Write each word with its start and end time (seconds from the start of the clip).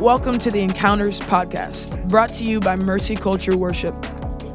Welcome 0.00 0.38
to 0.38 0.50
the 0.50 0.62
Encounters 0.62 1.20
Podcast, 1.20 2.08
brought 2.08 2.32
to 2.32 2.44
you 2.46 2.58
by 2.58 2.74
Mercy 2.74 3.14
Culture 3.14 3.54
Worship. 3.54 3.94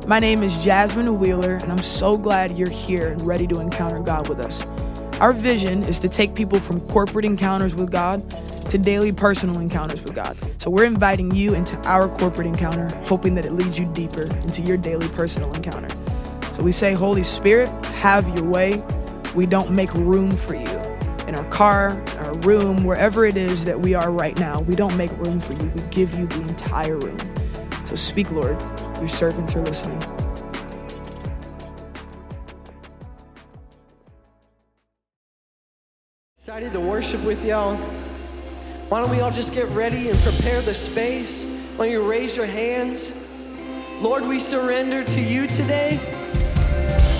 My 0.07 0.18
name 0.18 0.41
is 0.41 0.57
Jasmine 0.63 1.20
Wheeler, 1.20 1.57
and 1.57 1.71
I'm 1.71 1.83
so 1.83 2.18
glad 2.18 2.57
you're 2.57 2.68
here 2.68 3.09
and 3.09 3.21
ready 3.21 3.45
to 3.50 3.59
encounter 3.59 4.00
God 4.00 4.27
with 4.27 4.39
us. 4.39 4.66
Our 5.21 5.34
vision 5.34 5.84
is 5.84 6.00
to 6.00 6.09
take 6.09 6.34
people 6.34 6.59
from 6.59 6.79
corporate 6.88 7.25
encounters 7.25 7.75
with 7.75 7.91
God 7.91 8.27
to 8.70 8.79
daily 8.79 9.11
personal 9.11 9.59
encounters 9.59 10.02
with 10.02 10.16
God. 10.16 10.36
So 10.57 10.71
we're 10.71 10.86
inviting 10.86 11.36
you 11.36 11.54
into 11.54 11.77
our 11.88 12.09
corporate 12.09 12.48
encounter, 12.48 12.89
hoping 13.04 13.36
that 13.36 13.46
it 13.46 13.54
leads 13.54 13.77
you 13.77 13.86
deeper 13.93 14.23
into 14.23 14.64
your 14.64 14.77
daily 14.77 15.09
personal 15.09 15.54
encounter. 15.54 15.96
So 16.54 16.64
we 16.64 16.71
say, 16.71 16.93
Holy 16.93 17.21
Spirit, 17.21 17.70
have 17.98 18.27
your 18.36 18.46
way. 18.46 18.84
We 19.36 19.46
don't 19.46 19.70
make 19.70 19.93
room 19.93 20.36
for 20.36 20.55
you 20.55 20.86
in 21.27 21.36
our 21.36 21.48
car, 21.50 21.91
room, 22.41 22.83
wherever 22.83 23.25
it 23.25 23.38
is 23.38 23.65
that 23.65 23.79
we 23.79 23.93
are 23.93 24.11
right 24.11 24.37
now. 24.39 24.61
We 24.61 24.75
don't 24.75 24.96
make 24.97 25.11
room 25.18 25.39
for 25.39 25.54
you. 25.54 25.69
We 25.75 25.82
give 25.83 26.14
you 26.15 26.28
the 26.28 26.41
entire 26.41 26.97
room. 26.97 27.19
So 27.83 27.96
speak, 27.96 28.32
Lord. 28.32 28.61
Your 29.00 29.07
servants 29.07 29.55
are 29.55 29.61
listening. 29.61 30.01
Excited 36.38 36.73
to 36.73 36.80
worship 36.80 37.23
with 37.23 37.44
y'all. 37.44 37.75
Why 38.88 39.02
don't 39.02 39.09
we 39.09 39.19
all 39.19 39.31
just 39.31 39.53
get 39.53 39.67
ready 39.69 40.09
and 40.09 40.17
prepare 40.19 40.61
the 40.61 40.73
space? 40.73 41.44
Why 41.75 41.86
don't 41.86 41.94
you 41.94 42.09
raise 42.09 42.38
your 42.38 42.45
hands? 42.45 43.27
Lord, 43.99 44.23
we 44.23 44.39
surrender 44.39 45.03
to 45.03 45.22
you 45.22 45.47
today. 45.47 45.99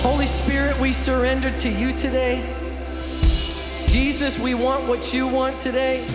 Holy 0.00 0.26
Spirit, 0.26 0.78
we 0.78 0.92
surrender 0.92 1.50
to 1.58 1.68
you 1.68 1.92
today. 1.98 2.55
Jesus, 3.96 4.38
we 4.38 4.52
want 4.52 4.86
what 4.86 5.14
you 5.14 5.26
want 5.26 5.58
today. 5.58 6.06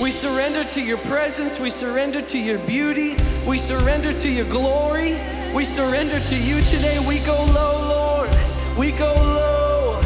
We 0.00 0.10
surrender 0.10 0.64
to 0.64 0.82
your 0.82 0.96
presence. 0.96 1.60
We 1.60 1.68
surrender 1.68 2.22
to 2.22 2.38
your 2.38 2.56
beauty. 2.60 3.14
We 3.46 3.58
surrender 3.58 4.18
to 4.20 4.28
your 4.30 4.46
glory. 4.46 5.18
We 5.54 5.66
surrender 5.66 6.18
to 6.18 6.34
you 6.34 6.62
today. 6.62 6.98
We 7.06 7.18
go 7.18 7.36
low, 7.52 7.76
Lord. 7.94 8.30
We 8.78 8.90
go 8.92 9.12
low. 9.12 10.00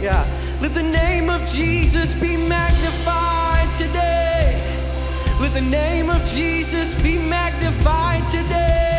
Yeah. 0.00 0.24
Let 0.62 0.72
the 0.72 0.84
name 0.84 1.30
of 1.30 1.44
Jesus 1.48 2.14
be 2.14 2.36
magnified 2.36 3.74
today. 3.74 4.54
Let 5.40 5.52
the 5.52 5.68
name 5.68 6.10
of 6.10 6.24
Jesus 6.26 6.94
be 7.02 7.18
magnified 7.18 8.22
today. 8.28 8.89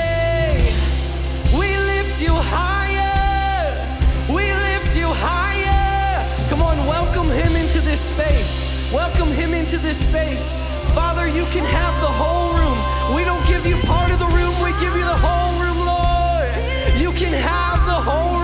Welcome 8.93 9.29
him 9.29 9.53
into 9.53 9.77
this 9.77 10.05
space. 10.05 10.51
Father, 10.93 11.25
you 11.25 11.45
can 11.45 11.63
have 11.63 12.01
the 12.01 12.11
whole 12.11 12.51
room. 12.59 12.77
We 13.15 13.23
don't 13.23 13.45
give 13.47 13.65
you 13.65 13.77
part 13.87 14.11
of 14.11 14.19
the 14.19 14.27
room, 14.27 14.53
we 14.61 14.71
give 14.83 14.93
you 14.93 15.05
the 15.07 15.15
whole 15.15 15.55
room, 15.63 15.79
Lord. 15.85 16.51
You 16.99 17.13
can 17.13 17.31
have 17.31 17.79
the 17.85 18.11
whole 18.11 18.40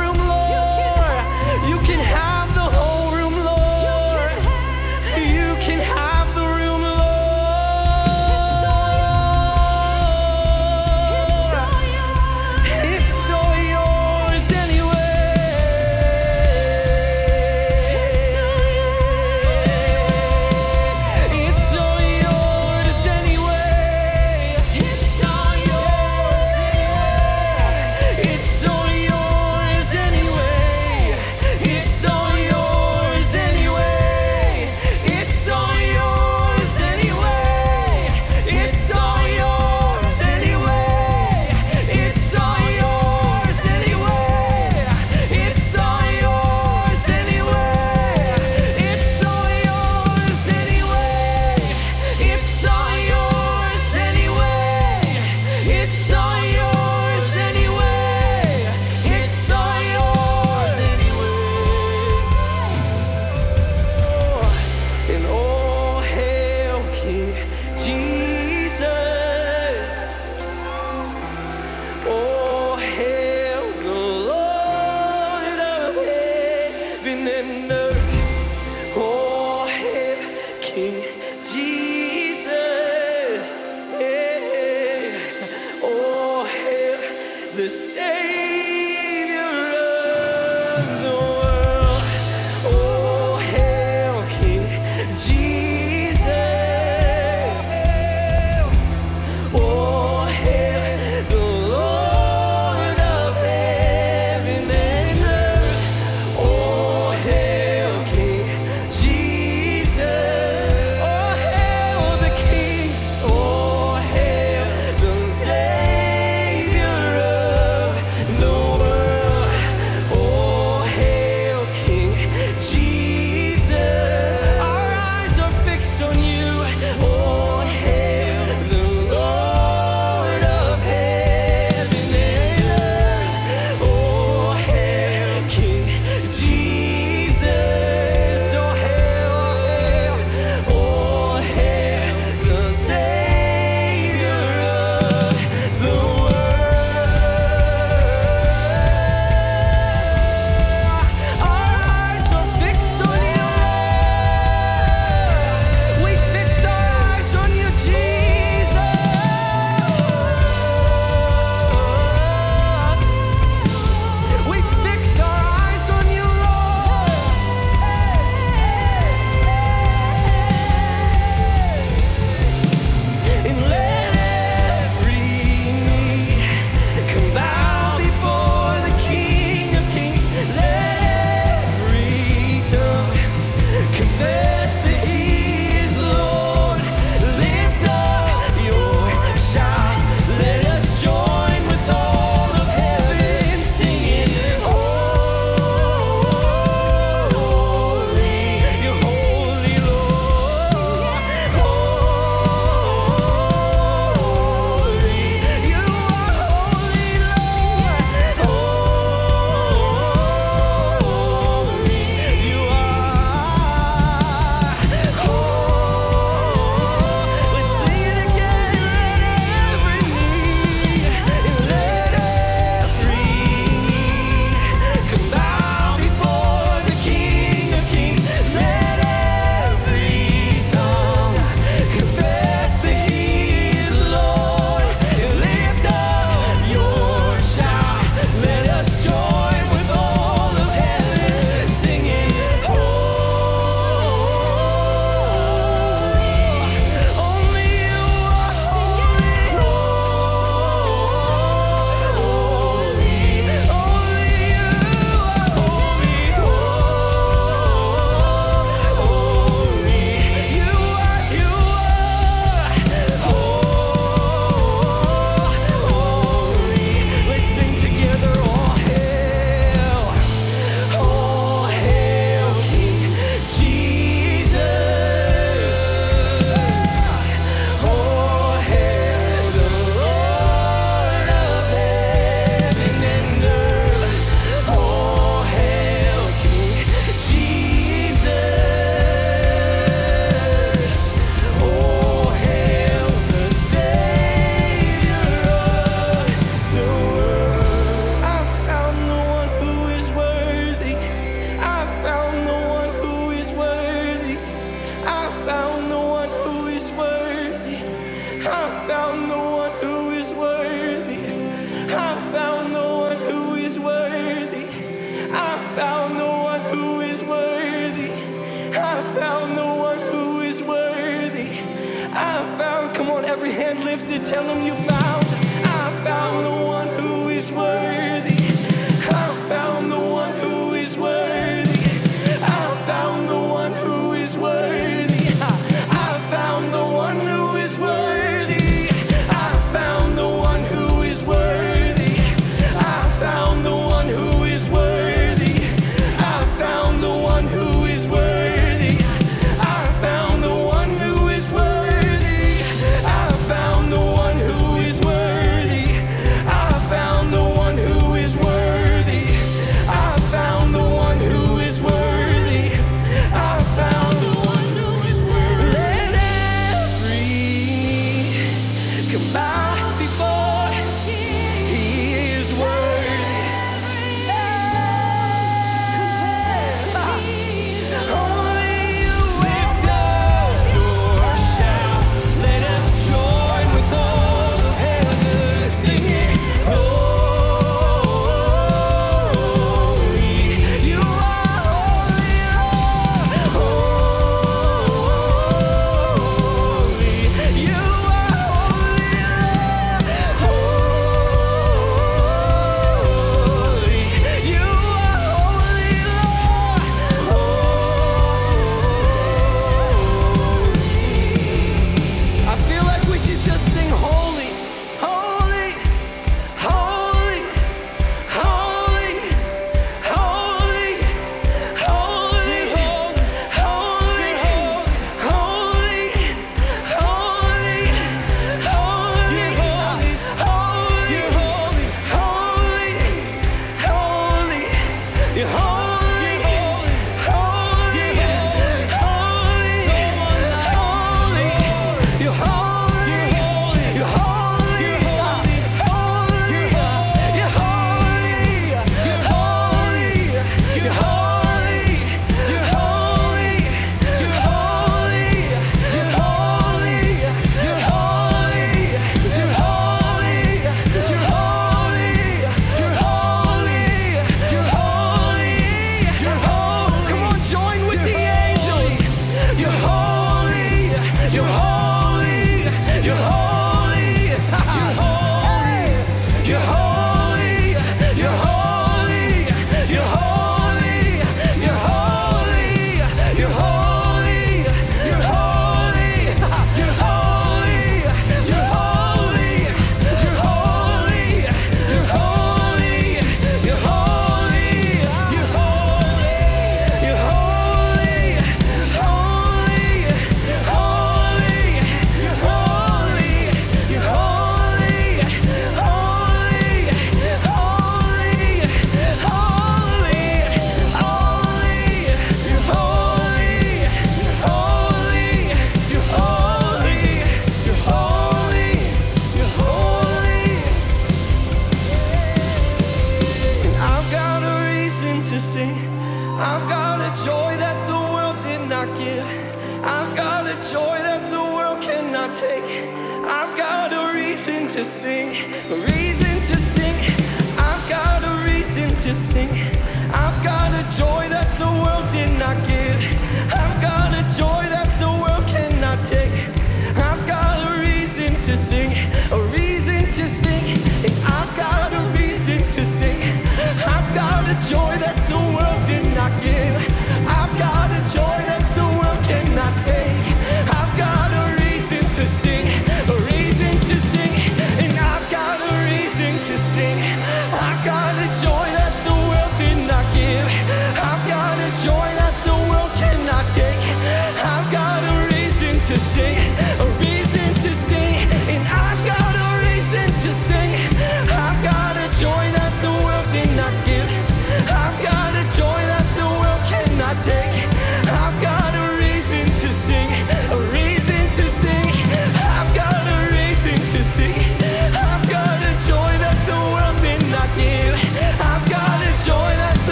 tell 324.38 324.46
them 324.46 324.62
you 324.64 324.76
found. 324.76 324.97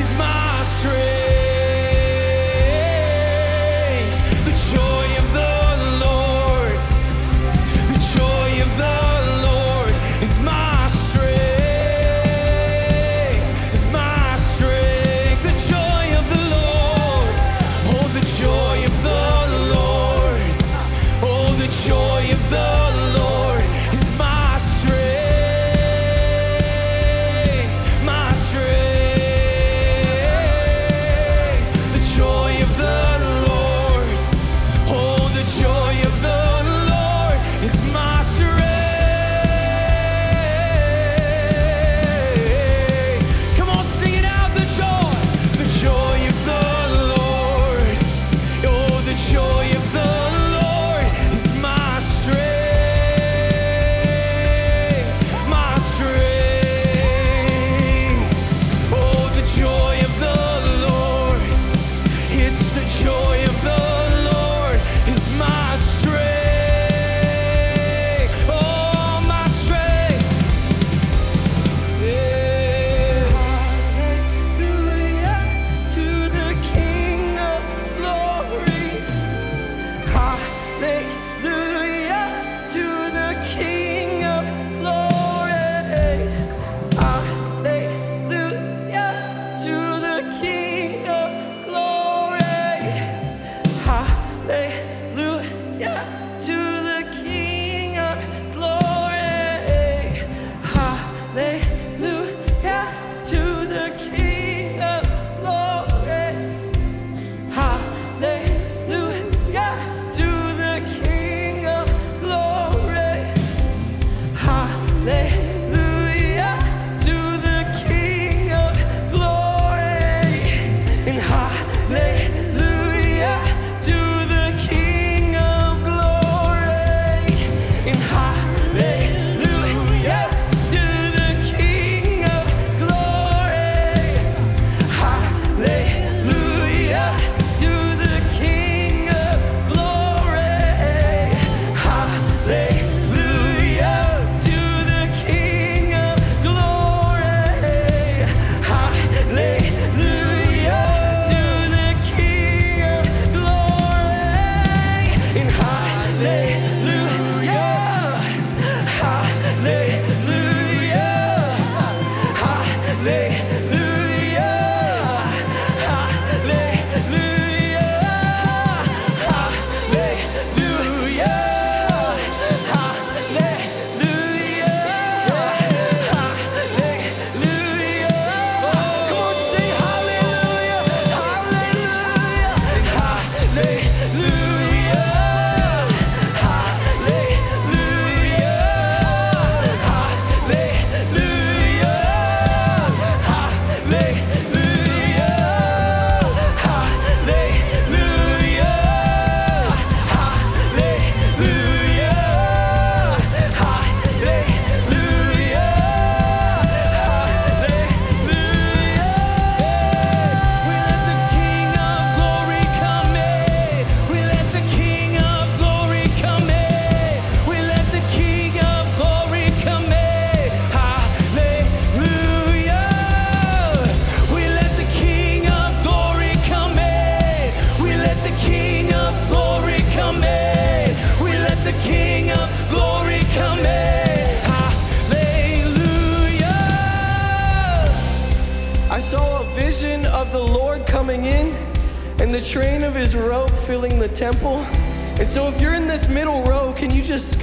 He's 0.00 0.10
my. 0.12 0.29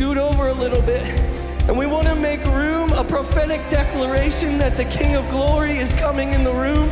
scoot 0.07 0.17
over 0.17 0.47
a 0.47 0.53
little 0.53 0.81
bit. 0.83 1.03
And 1.67 1.77
we 1.77 1.85
want 1.85 2.07
to 2.07 2.15
make 2.15 2.41
room, 2.45 2.93
a 2.93 3.03
prophetic 3.03 3.59
declaration 3.69 4.57
that 4.57 4.77
the 4.77 4.85
King 4.85 5.17
of 5.17 5.29
Glory 5.29 5.79
is 5.79 5.93
coming 5.95 6.31
in 6.31 6.45
the 6.45 6.53
room. 6.53 6.87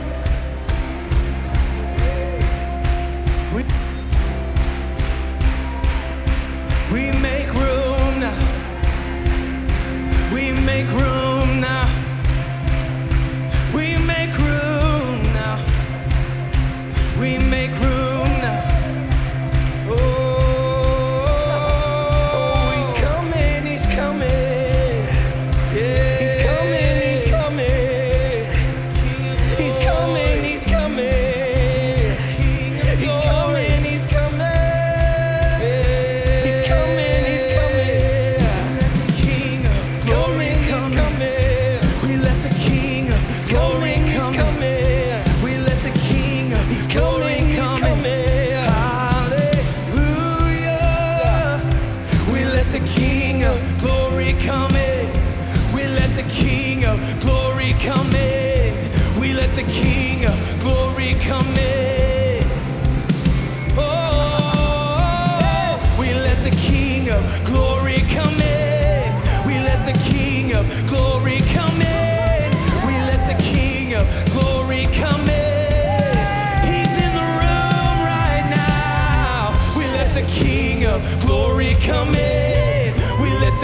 We, 3.56 3.64
we 6.92 7.18
make 7.22 7.48
room 7.54 8.20
now. 8.20 8.36
We 10.34 10.52
make 10.66 10.88
room. 10.92 11.25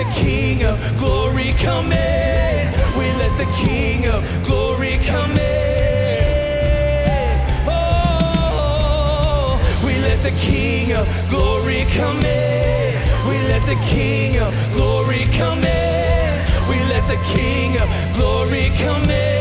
The 0.04 0.10
King 0.14 0.64
of 0.64 0.80
glory 0.98 1.54
come 1.58 1.92
in. 1.92 2.72
We 2.98 3.06
let 3.22 3.38
the 3.38 3.46
King 3.64 4.08
of 4.08 4.24
glory 4.44 4.98
come 5.06 5.32
in. 5.32 5.38
Oh, 7.68 9.60
we 9.86 9.94
let 10.08 10.24
the 10.24 10.32
King 10.40 10.94
of 10.94 11.06
glory 11.30 11.86
come 11.94 12.18
in. 12.26 13.00
We 13.30 13.38
let 13.52 13.64
the 13.68 13.78
King 13.94 14.40
of 14.42 14.52
glory 14.74 15.26
come 15.38 15.60
in. 15.60 16.42
We 16.68 16.78
let 16.94 17.06
the 17.08 17.20
King 17.36 17.78
of 17.78 17.88
glory 18.16 18.72
come 18.80 19.08
in. 19.10 19.41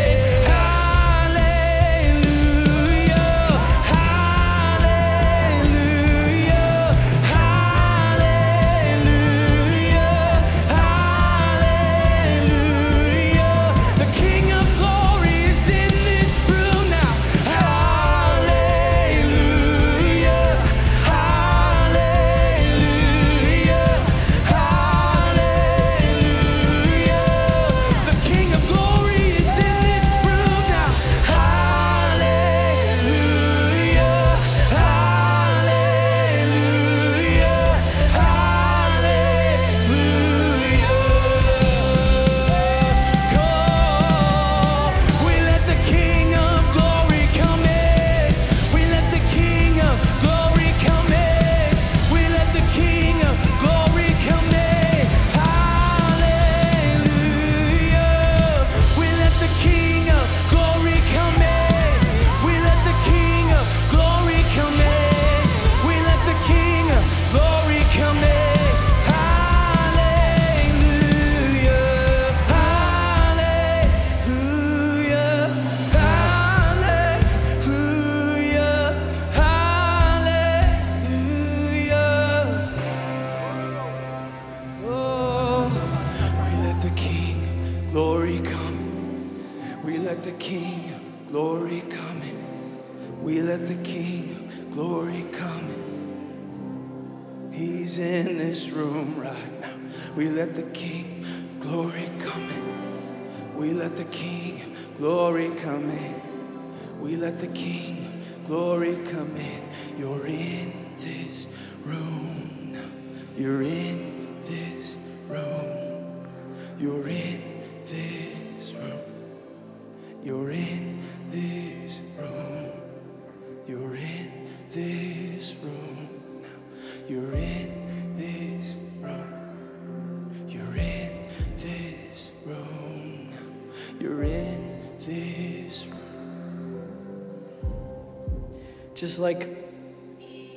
Just 139.00 139.18
like 139.18 139.48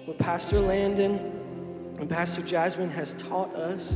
what 0.03 0.17
Pastor 0.17 0.59
Landon 0.59 1.95
and 1.97 2.09
Pastor 2.09 2.41
Jasmine 2.41 2.89
has 2.89 3.13
taught 3.13 3.55
us, 3.55 3.95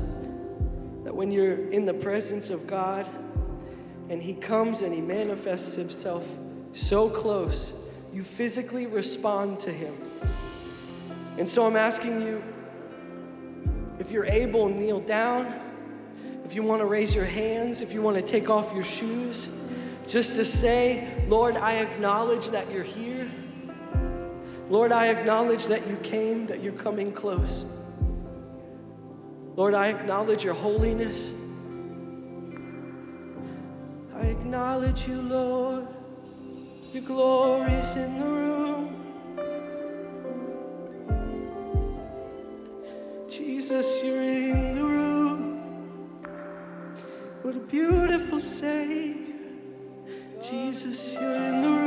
that 1.03 1.13
when 1.13 1.31
you're 1.31 1.69
in 1.69 1.85
the 1.85 1.93
presence 1.93 2.49
of 2.49 2.65
God 2.65 3.05
and 4.07 4.21
He 4.21 4.33
comes 4.33 4.83
and 4.83 4.93
He 4.93 5.01
manifests 5.01 5.75
Himself 5.75 6.25
so 6.71 7.09
close, 7.09 7.73
you 8.13 8.23
physically 8.23 8.85
respond 8.85 9.59
to 9.59 9.69
Him. 9.69 9.93
And 11.37 11.45
so 11.45 11.65
I'm 11.65 11.75
asking 11.75 12.21
you, 12.21 12.41
if 13.99 14.11
you're 14.11 14.27
able, 14.27 14.69
kneel 14.69 15.01
down. 15.01 15.59
If 16.45 16.55
you 16.55 16.63
want 16.63 16.81
to 16.81 16.85
raise 16.85 17.13
your 17.13 17.25
hands, 17.25 17.81
if 17.81 17.91
you 17.91 18.01
want 18.01 18.15
to 18.15 18.23
take 18.23 18.49
off 18.49 18.73
your 18.73 18.85
shoes, 18.85 19.49
just 20.07 20.37
to 20.37 20.45
say, 20.45 21.05
Lord, 21.27 21.57
I 21.57 21.79
acknowledge 21.79 22.47
that 22.51 22.71
you're 22.71 22.83
here. 22.83 23.16
Lord, 24.69 24.91
I 24.91 25.07
acknowledge 25.07 25.67
that 25.67 25.87
you 25.87 25.95
came, 25.97 26.45
that 26.47 26.61
you're 26.61 26.73
coming 26.73 27.11
close. 27.13 27.63
Lord, 29.55 29.73
I 29.73 29.87
acknowledge 29.87 30.43
your 30.43 30.53
holiness. 30.53 31.31
I 34.13 34.21
acknowledge 34.21 35.07
you, 35.07 35.21
Lord. 35.21 35.87
Your 36.93 37.03
glory's 37.03 37.95
in 37.95 38.19
the 38.19 38.25
room. 38.25 38.47
Jesus, 43.29 44.03
you're 44.03 44.21
in 44.21 44.75
the 44.75 44.83
room. 44.83 45.57
What 47.41 47.55
a 47.55 47.59
beautiful 47.59 48.39
Savior. 48.39 49.15
Jesus, 50.41 51.13
you're 51.13 51.33
in 51.33 51.61
the 51.61 51.69
room. 51.69 51.86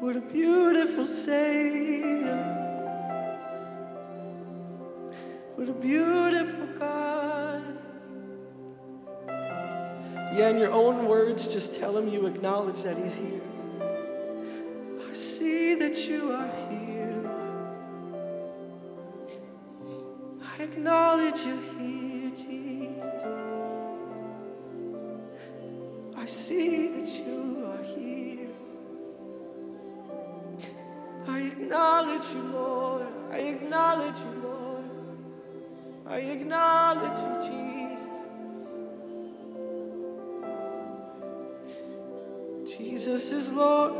What 0.00 0.14
a 0.14 0.20
beautiful 0.20 1.06
Savior. 1.06 2.36
What 5.56 5.68
a 5.68 5.72
beautiful 5.72 6.66
God. 6.78 7.64
Yeah, 10.36 10.50
in 10.50 10.58
your 10.58 10.70
own 10.70 11.06
words, 11.06 11.52
just 11.52 11.74
tell 11.80 11.96
him 11.96 12.08
you 12.08 12.26
acknowledge 12.26 12.80
that 12.82 12.96
he's 12.96 13.16
here. 13.16 13.40
I 15.08 15.12
see 15.14 15.74
that 15.74 16.06
you 16.06 16.30
are 16.30 16.50
here. 16.70 17.30
I 20.40 20.62
acknowledge 20.62 21.40
you're 21.44 21.56
here, 21.80 22.07
I 36.18 36.20
acknowledge 36.20 37.20
you, 37.22 37.34
Jesus. 37.86 38.16
Jesus 42.76 43.30
is 43.30 43.52
Lord. 43.52 43.92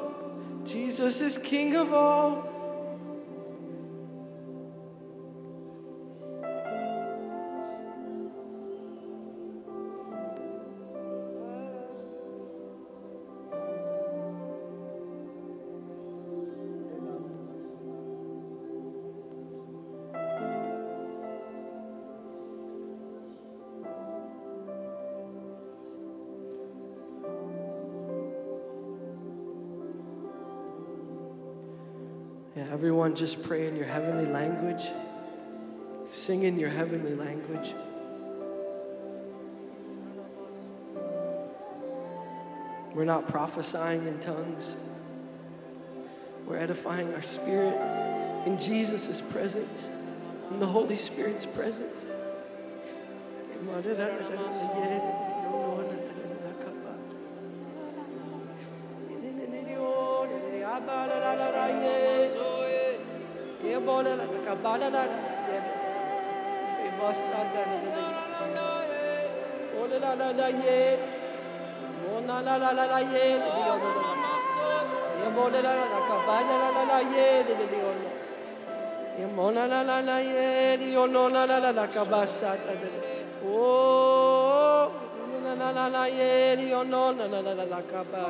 Jesus 0.65 1.21
is 1.21 1.39
King 1.39 1.77
of 1.77 1.93
all. 1.93 2.58
Everyone 33.09 33.27
just 33.27 33.43
pray 33.43 33.67
in 33.67 33.75
your 33.75 33.87
heavenly 33.87 34.27
language. 34.27 34.83
Sing 36.11 36.43
in 36.43 36.59
your 36.59 36.69
heavenly 36.69 37.15
language. 37.15 37.73
We're 42.93 43.07
not 43.07 43.27
prophesying 43.27 44.07
in 44.07 44.21
tongues. 44.21 44.77
We're 46.45 46.59
edifying 46.59 47.15
our 47.15 47.23
spirit 47.23 47.73
in 48.45 48.59
Jesus' 48.59 49.23
presence, 49.23 49.89
in 50.51 50.61
the 50.61 50.67
Holy 50.67 50.99
Spirit's 50.99 51.47
presence. 51.47 52.05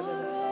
oh 0.01 0.48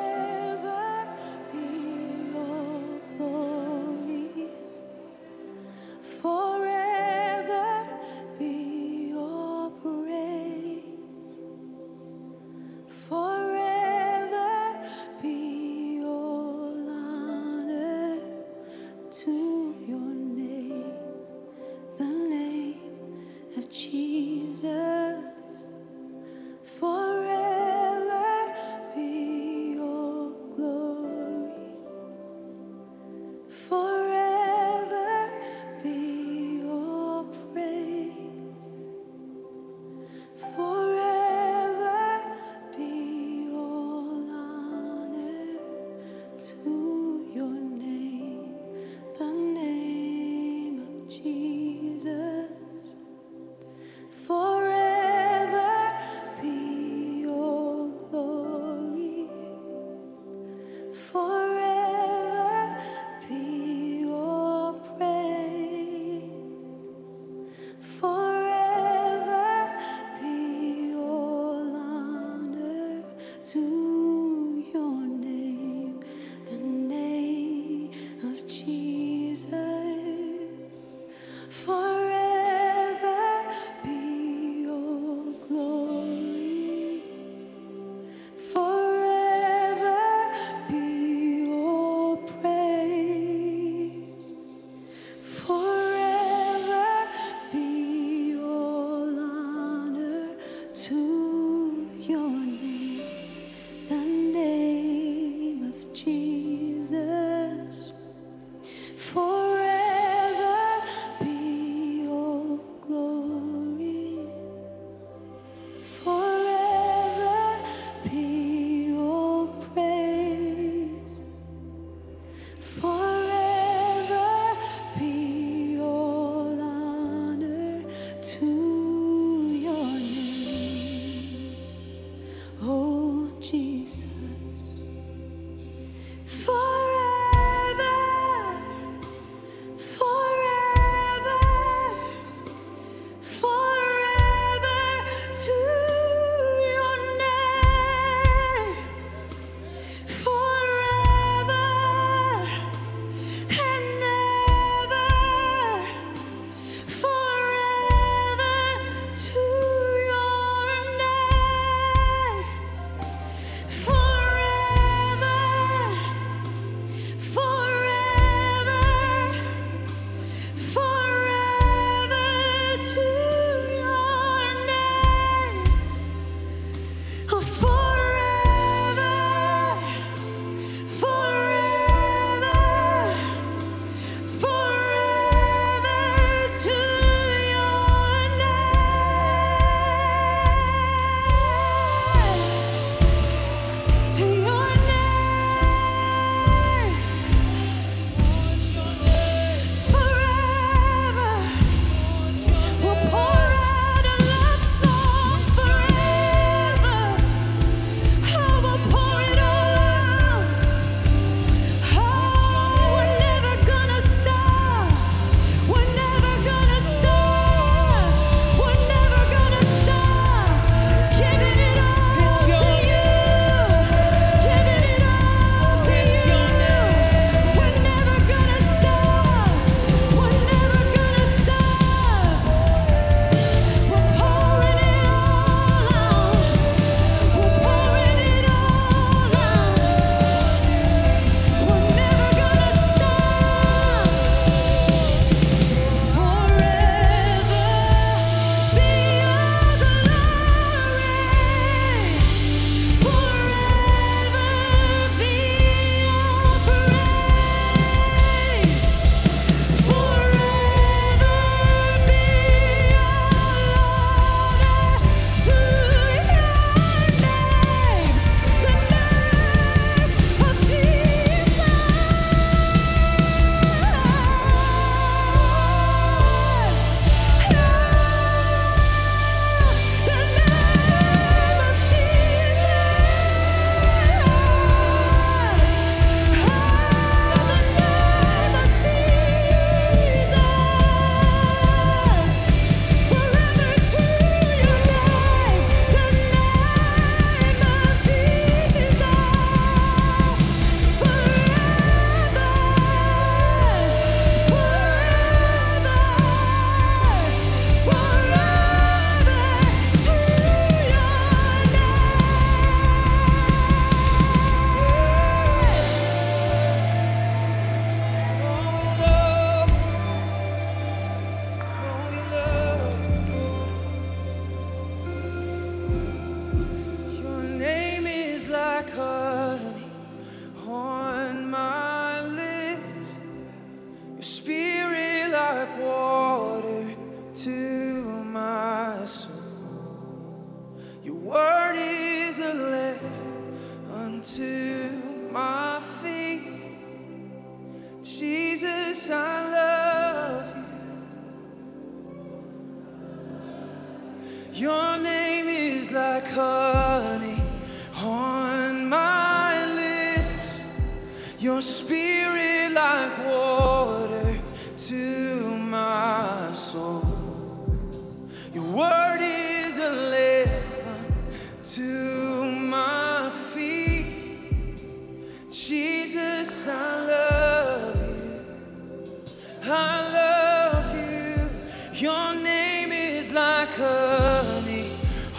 name 382.37 382.93
is 382.93 383.33
like 383.33 383.75
honey 383.75 384.91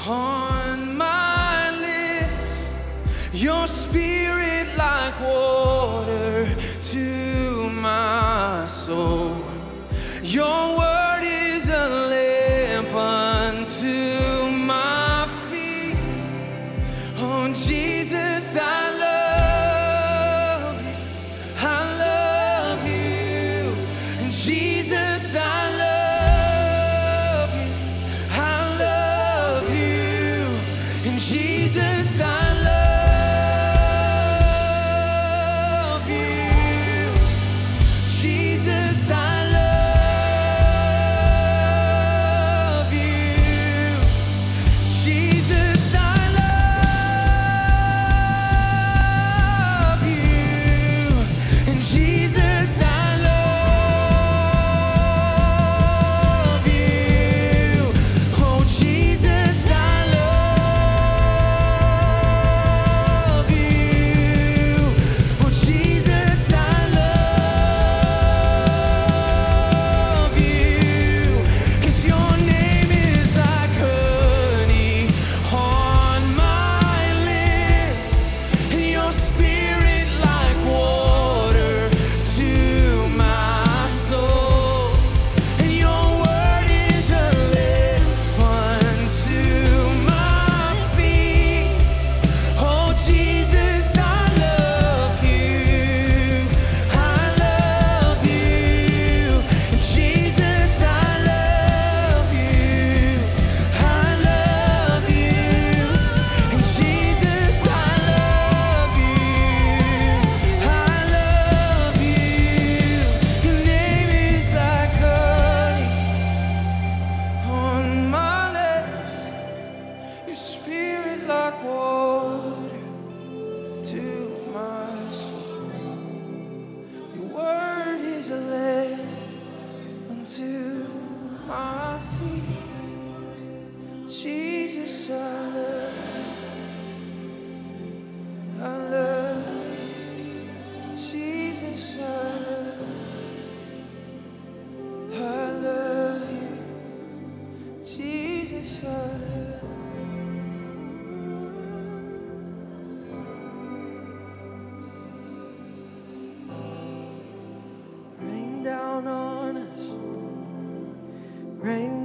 on 0.08 0.98
my 0.98 1.72
lips. 1.80 3.42
Your 3.42 3.68
spirit 3.68 4.68
like 4.78 5.20
water 5.22 6.46
to 6.92 7.70
my 7.70 8.66
soul. 8.68 9.37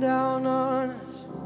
down 0.02 0.44
on 0.48 0.90
us. 0.90 1.41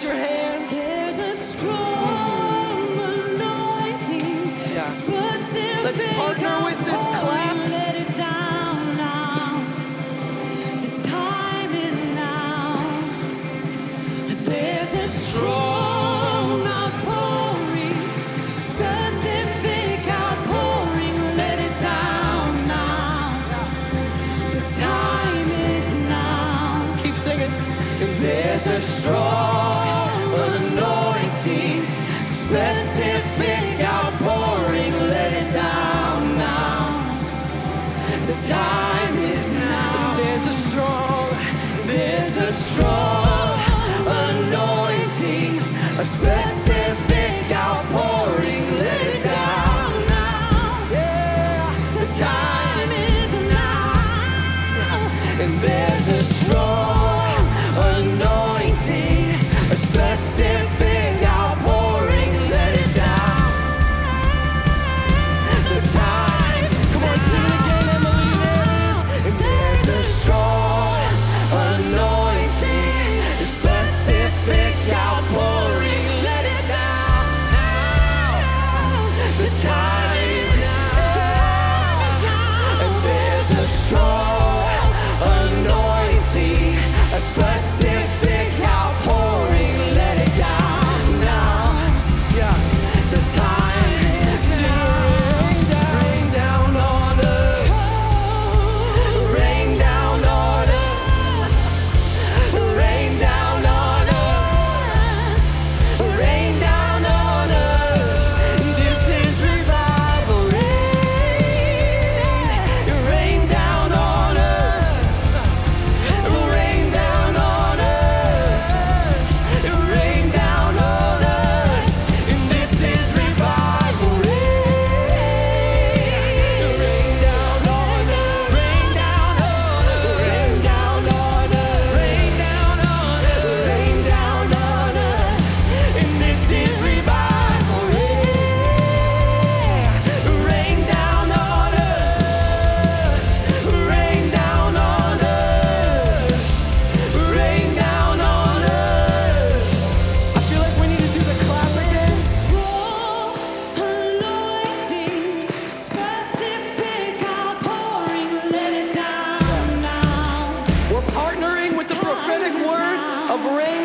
raise 0.00 0.04
your 0.04 0.14
hands. 0.14 0.70
There's 0.70 1.18
a 1.18 1.34
strong 1.34 2.98
anointing. 2.98 4.56
Yeah. 4.74 4.88
Let's 5.82 6.02
partner 6.14 6.64
with 6.64 6.79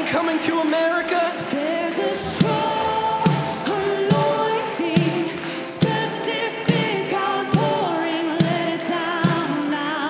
coming 0.08 0.40
to 0.40 0.60
America. 0.60 1.34
There's 1.50 1.98
a 1.98 2.14
strong 2.14 3.24
anointing, 3.66 5.30
specific 5.42 7.14
outpouring. 7.14 8.38
Let 8.40 8.82
it 8.82 8.88
down 8.88 9.72
now. 9.72 10.08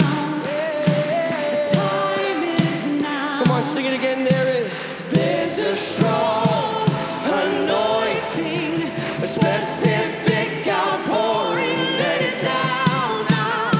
The 1.52 1.60
time 1.74 2.44
is 2.44 2.86
now. 3.02 3.44
Come 3.44 3.52
on, 3.56 3.64
sing 3.64 3.86
it 3.86 3.94
again. 3.94 4.24
There 4.26 4.48
is. 4.58 4.94
There's 5.12 5.60
a 5.60 5.76
strong 5.76 6.88
anointing, 7.24 8.84
a 8.84 9.28
specific 9.38 10.68
outpouring. 10.68 11.78
Let 12.02 12.22
it 12.22 12.42
down 12.44 13.26
now. 13.30 13.72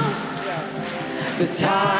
The 1.38 1.46
time 1.46 1.95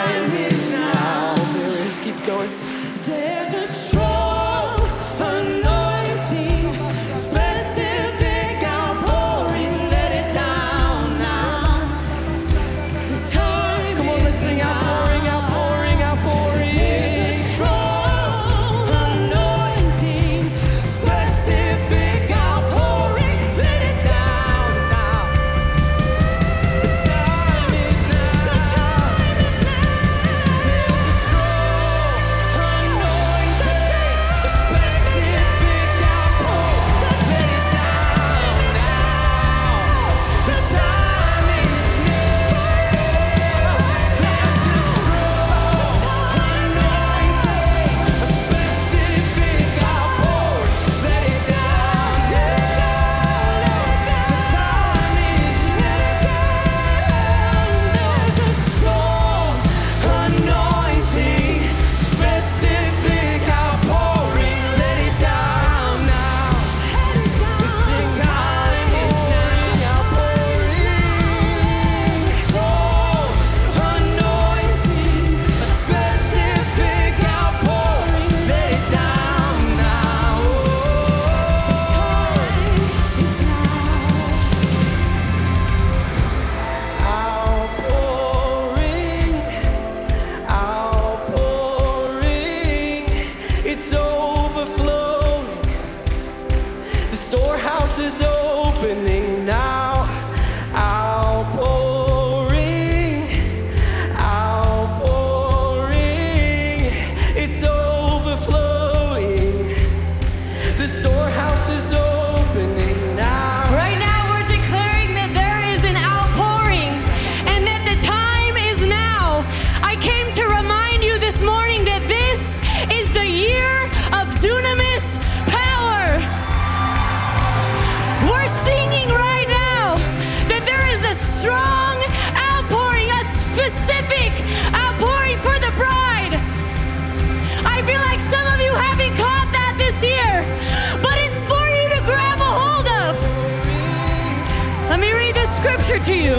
scripture 145.86 145.98
to 145.98 146.14
you. 146.14 146.36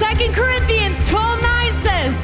2 0.00 0.32
Corinthians 0.32 0.96
12:9 1.10 1.74
says, 1.80 2.14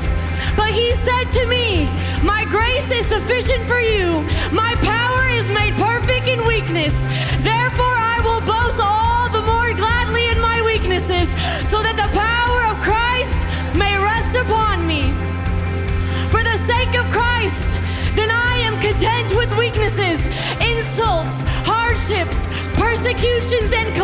"But 0.57 0.71
he 0.71 0.93
said 1.07 1.31
to 1.39 1.47
me, 1.47 1.89
My 2.23 2.45
grace 2.45 2.89
is 2.91 3.07
sufficient 3.07 3.63
for 3.67 3.81
you. 3.81 4.25
My 4.53 4.73
power 4.93 5.23
is 5.39 5.47
made 5.51 5.75
perfect 5.77 6.27
in 6.29 6.39
weakness. 6.47 6.95
Therefore, 7.51 7.97
I 8.15 8.19
will 8.27 8.43
boast 8.53 8.79
all 8.81 9.29
the 9.37 9.43
more 9.53 9.71
gladly 9.75 10.25
in 10.33 10.39
my 10.41 10.59
weaknesses, 10.71 11.29
so 11.71 11.83
that 11.83 11.97
the 12.03 12.12
insults, 20.61 21.43
hardships, 21.65 22.69
persecutions, 22.77 23.73
and 23.73 23.95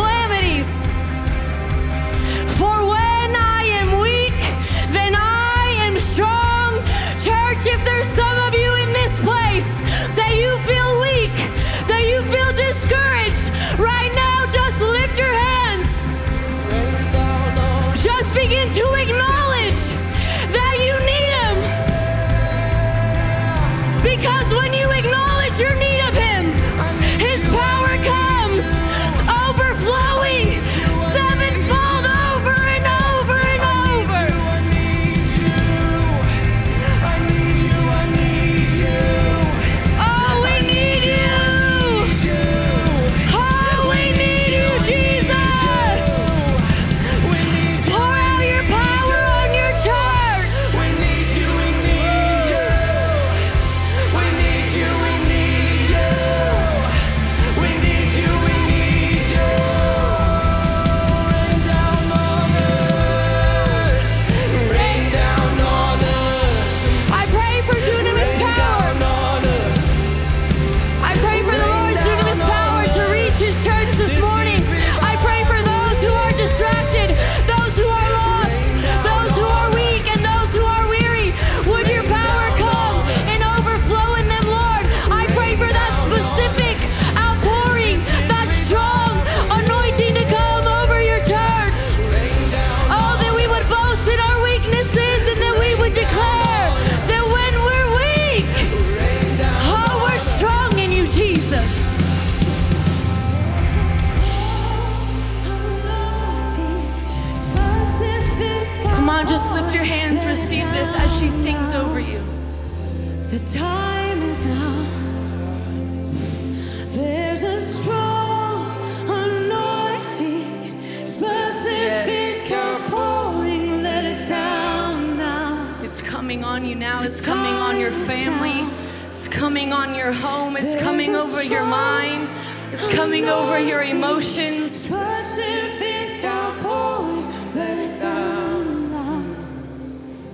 coming 126.28 126.44
on 126.44 126.62
you 126.62 126.74
now. 126.74 127.02
It's 127.02 127.24
coming 127.24 127.54
on 127.54 127.80
your 127.80 127.90
family. 127.90 128.70
It's 129.06 129.26
coming 129.28 129.72
on 129.72 129.94
your 129.94 130.12
home. 130.12 130.58
It's 130.58 130.76
coming 130.76 131.14
over 131.14 131.42
your 131.42 131.64
mind. 131.64 132.24
It's 132.24 132.86
coming 132.94 133.30
over 133.30 133.58
your 133.58 133.80
emotions. 133.80 134.72
Specific 134.72 136.22
outpouring. 136.22 137.24
Let 137.54 137.78
it 137.78 137.98
down 137.98 138.90
now. 138.90 139.36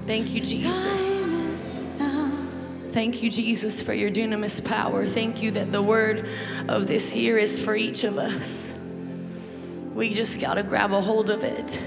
Thank 0.04 0.34
you, 0.34 0.40
Jesus. 0.40 1.30
Time 1.30 1.54
is 1.54 2.00
now. 2.00 2.38
Thank 2.90 3.22
you, 3.22 3.30
Jesus, 3.30 3.80
for 3.80 3.94
your 3.94 4.10
dunamis 4.10 4.64
power. 4.64 5.06
Thank 5.06 5.44
you 5.44 5.52
that 5.52 5.70
the 5.70 5.80
word 5.80 6.28
of 6.66 6.88
this 6.88 7.14
year 7.14 7.38
is 7.38 7.64
for 7.64 7.76
each 7.76 8.02
of 8.02 8.18
us. 8.18 8.76
We 9.94 10.12
just 10.12 10.40
got 10.40 10.54
to 10.54 10.64
grab 10.64 10.90
a 10.90 11.00
hold 11.00 11.30
of 11.30 11.44
it. 11.44 11.80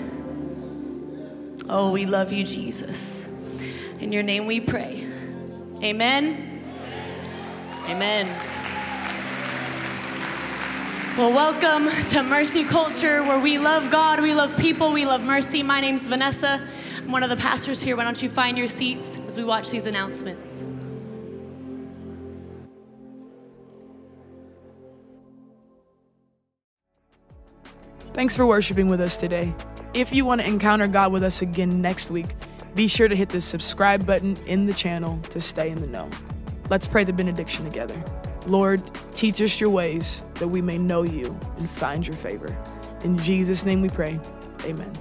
Oh, 1.68 1.92
we 1.92 2.06
love 2.06 2.32
you, 2.32 2.46
Jesus. 2.46 3.34
In 4.00 4.12
your 4.12 4.22
name 4.22 4.46
we 4.46 4.62
pray. 4.62 5.08
Amen. 5.82 6.62
Amen. 7.88 8.28
Well, 11.18 11.34
welcome 11.34 11.90
to 12.10 12.22
Mercy 12.22 12.64
Culture, 12.64 13.24
where 13.24 13.40
we 13.40 13.58
love 13.58 13.90
God, 13.90 14.22
we 14.22 14.36
love 14.36 14.56
people, 14.60 14.92
we 14.92 15.06
love 15.06 15.24
mercy. 15.24 15.64
My 15.64 15.82
name's 15.82 16.08
Vanessa. 16.08 16.64
I'm 17.00 17.12
one 17.12 17.24
of 17.24 17.32
the 17.32 17.38
pastors 17.38 17.82
here. 17.82 17.98
Why 17.98 18.04
don't 18.04 18.22
you 18.22 18.30
find 18.30 18.56
your 18.56 18.68
seats 18.68 19.18
as 19.26 19.36
we 19.36 19.44
watch 19.44 19.72
these 19.72 19.88
announcements? 19.88 20.64
Thanks 28.14 28.36
for 28.36 28.46
worshiping 28.46 28.90
with 28.90 29.02
us 29.02 29.18
today. 29.18 29.56
If 29.96 30.14
you 30.14 30.24
want 30.24 30.42
to 30.42 30.48
encounter 30.48 30.88
God 30.88 31.12
with 31.12 31.24
us 31.24 31.42
again 31.42 31.82
next 31.82 32.12
week, 32.12 32.36
be 32.78 32.88
sure 32.88 33.08
to 33.08 33.16
hit 33.16 33.30
the 33.30 33.42
subscribe 33.42 34.06
button 34.06 34.38
in 34.46 34.68
the 34.68 34.74
channel 34.74 35.20
to 35.32 35.42
stay 35.42 35.72
in 35.72 35.82
the 35.82 35.88
know. 35.88 36.08
Let's 36.70 36.86
pray 36.86 37.04
the 37.04 37.12
benediction 37.12 37.66
together. 37.66 38.02
Lord, 38.46 38.84
teach 39.16 39.42
us 39.42 39.60
your 39.60 39.72
ways 39.72 40.22
that 40.36 40.48
we 40.48 40.62
may 40.62 40.78
know 40.78 41.02
you 41.02 41.38
and 41.58 41.68
find 41.68 42.06
your 42.06 42.16
favor. 42.16 42.56
In 43.04 43.18
Jesus' 43.18 43.66
name 43.66 43.82
we 43.82 43.90
pray. 43.90 44.20
Amen. 44.64 44.94